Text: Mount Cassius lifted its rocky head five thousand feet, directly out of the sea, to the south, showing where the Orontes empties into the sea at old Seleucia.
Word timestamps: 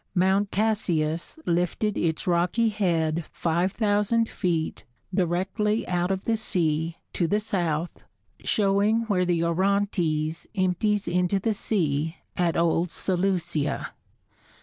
Mount 0.15 0.49
Cassius 0.49 1.37
lifted 1.45 1.95
its 1.95 2.25
rocky 2.25 2.69
head 2.69 3.23
five 3.31 3.71
thousand 3.71 4.27
feet, 4.29 4.83
directly 5.13 5.87
out 5.87 6.09
of 6.09 6.25
the 6.25 6.35
sea, 6.37 6.97
to 7.13 7.27
the 7.27 7.39
south, 7.39 8.03
showing 8.43 9.01
where 9.01 9.25
the 9.25 9.43
Orontes 9.43 10.47
empties 10.55 11.07
into 11.07 11.37
the 11.39 11.53
sea 11.53 12.17
at 12.35 12.57
old 12.57 12.89
Seleucia. 12.89 13.91